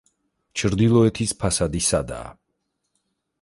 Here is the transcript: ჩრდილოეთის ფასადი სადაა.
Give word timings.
ჩრდილოეთის 0.61 1.33
ფასადი 1.43 1.83
სადაა. 1.89 2.33